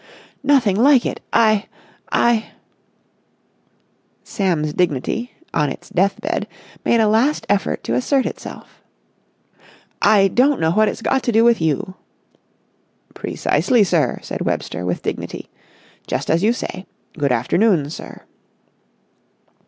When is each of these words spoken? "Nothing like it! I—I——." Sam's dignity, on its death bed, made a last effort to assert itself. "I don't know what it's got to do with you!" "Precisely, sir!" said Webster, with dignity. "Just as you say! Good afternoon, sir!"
"Nothing 0.41 0.77
like 0.77 1.05
it! 1.05 1.21
I—I——." 1.31 2.45
Sam's 4.23 4.73
dignity, 4.73 5.31
on 5.53 5.69
its 5.69 5.89
death 5.89 6.19
bed, 6.19 6.47
made 6.83 6.99
a 6.99 7.07
last 7.07 7.45
effort 7.47 7.83
to 7.83 7.93
assert 7.93 8.25
itself. 8.25 8.81
"I 10.01 10.27
don't 10.29 10.59
know 10.59 10.71
what 10.71 10.87
it's 10.87 11.03
got 11.03 11.21
to 11.21 11.31
do 11.31 11.43
with 11.43 11.61
you!" 11.61 11.93
"Precisely, 13.13 13.83
sir!" 13.83 14.17
said 14.23 14.41
Webster, 14.41 14.85
with 14.87 15.03
dignity. 15.03 15.51
"Just 16.07 16.31
as 16.31 16.41
you 16.41 16.51
say! 16.51 16.87
Good 17.15 17.31
afternoon, 17.31 17.91
sir!" 17.91 18.23